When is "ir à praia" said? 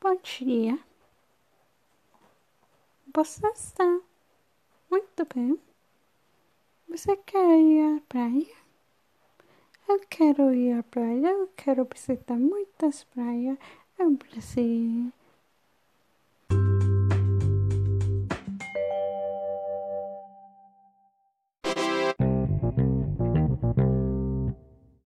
7.58-8.56, 10.54-11.28